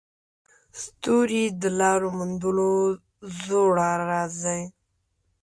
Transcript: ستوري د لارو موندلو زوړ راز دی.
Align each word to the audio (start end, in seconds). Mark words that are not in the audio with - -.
ستوري 0.81 1.43
د 1.61 1.63
لارو 1.79 2.09
موندلو 2.17 2.71
زوړ 3.43 3.71
راز 4.09 4.33
دی. 4.45 4.61